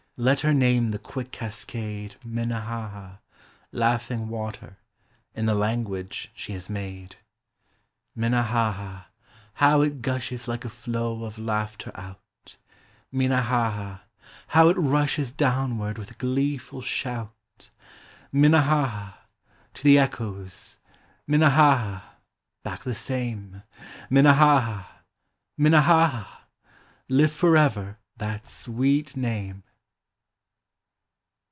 [0.17, 3.15] Let her name the quick cascade Minnehaha
[3.71, 4.77] Laughing Water
[5.33, 7.15] In the language she has made!
[8.15, 9.05] Minnehaha!
[9.55, 12.57] how it gushes Like a flow of laughter out!
[13.11, 14.01] Minnehaha!
[14.49, 17.71] how it rushes Downward with a gleeful shout!
[18.31, 19.17] Minnehaha!
[19.73, 20.77] to the echoes
[21.25, 22.03] Minnehaha!
[22.61, 23.63] back the same
[24.07, 24.83] Minnehaha!
[25.57, 26.43] Minnehaha!
[27.09, 29.63] Live forever that sweet name